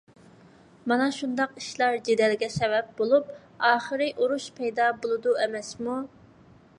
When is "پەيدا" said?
4.61-4.91